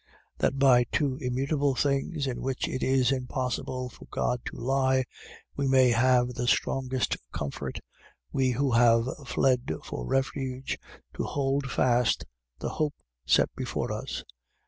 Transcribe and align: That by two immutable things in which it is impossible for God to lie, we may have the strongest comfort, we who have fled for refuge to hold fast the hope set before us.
That 0.39 0.57
by 0.57 0.85
two 0.85 1.17
immutable 1.19 1.75
things 1.75 2.25
in 2.25 2.41
which 2.41 2.67
it 2.67 2.81
is 2.81 3.11
impossible 3.11 3.89
for 3.89 4.05
God 4.09 4.41
to 4.45 4.57
lie, 4.57 5.03
we 5.55 5.67
may 5.67 5.89
have 5.91 6.29
the 6.29 6.47
strongest 6.47 7.17
comfort, 7.31 7.77
we 8.31 8.49
who 8.49 8.71
have 8.71 9.07
fled 9.27 9.71
for 9.83 10.07
refuge 10.07 10.79
to 11.13 11.23
hold 11.25 11.69
fast 11.69 12.25
the 12.57 12.69
hope 12.69 12.95
set 13.27 13.51
before 13.55 13.91
us. 13.93 14.23